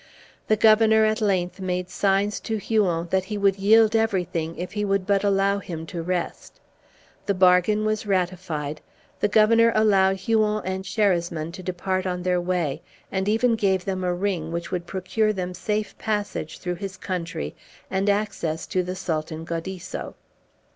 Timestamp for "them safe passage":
15.33-16.57